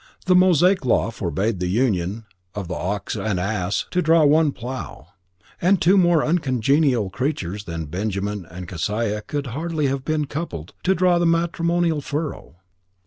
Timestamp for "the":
0.25-0.33, 1.59-1.67, 2.67-2.73, 3.37-3.43, 11.19-11.27